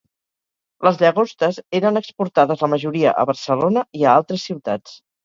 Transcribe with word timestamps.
Les 0.85 0.95
llagostes 1.01 1.59
eren 1.79 1.99
exportades 2.01 2.63
la 2.65 2.71
majoria 2.75 3.13
a 3.21 3.27
Barcelona 3.33 3.85
i 4.01 4.07
a 4.09 4.15
altres 4.23 4.47
ciutats. 4.51 4.97